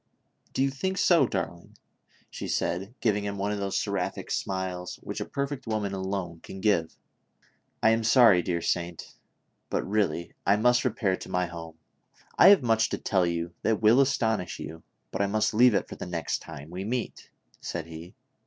"Do 0.53 0.63
you 0.63 0.71
think 0.71 0.97
so, 0.97 1.27
darling?" 1.27 1.77
she 2.31 2.47
said, 2.47 2.95
giving 3.01 3.23
him 3.23 3.37
one 3.37 3.51
of 3.51 3.59
those 3.59 3.77
seraphic 3.77 4.31
smiles 4.31 4.95
which 5.03 5.21
a 5.21 5.25
perfect 5.25 5.67
woman 5.67 5.93
alone 5.93 6.39
can 6.39 6.59
give." 6.59 6.97
I 7.83 7.91
am 7.91 8.03
sorry, 8.03 8.41
dear 8.41 8.63
saint, 8.63 9.13
but 9.69 9.87
really, 9.87 10.33
I 10.43 10.55
must 10.55 10.83
repair 10.85 11.15
to 11.17 11.29
my 11.29 11.45
home; 11.45 11.77
I 12.35 12.47
have 12.47 12.63
much 12.63 12.89
to 12.89 12.97
tell 12.97 13.27
you 13.27 13.53
that 13.61 13.81
will 13.81 14.01
astonish 14.01 14.57
you, 14.59 14.81
but 15.11 15.21
I 15.21 15.27
must 15.27 15.53
leave 15.53 15.75
it 15.75 15.87
for 15.87 15.95
the 15.97 16.07
next 16.07 16.39
time 16.39 16.71
we 16.71 16.83
meet," 16.83 17.29
said 17.59 17.85
he. 17.85 18.15